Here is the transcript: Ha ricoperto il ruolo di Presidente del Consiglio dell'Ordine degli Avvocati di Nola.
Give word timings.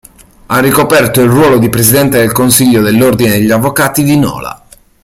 Ha 0.47 0.57
ricoperto 0.59 1.21
il 1.21 1.29
ruolo 1.29 1.59
di 1.59 1.69
Presidente 1.69 2.17
del 2.17 2.31
Consiglio 2.31 2.81
dell'Ordine 2.81 3.33
degli 3.33 3.51
Avvocati 3.51 4.01
di 4.01 4.17
Nola. 4.17 4.65